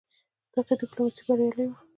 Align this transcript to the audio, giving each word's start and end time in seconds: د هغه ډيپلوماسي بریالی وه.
د 0.51 0.53
هغه 0.59 0.73
ډيپلوماسي 0.79 1.21
بریالی 1.27 1.65
وه. 1.67 1.77